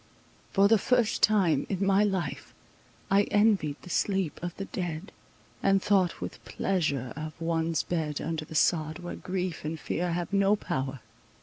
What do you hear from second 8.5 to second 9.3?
sod, where